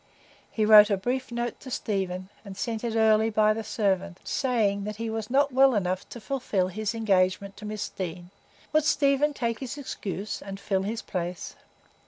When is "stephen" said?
1.69-2.29, 8.83-9.31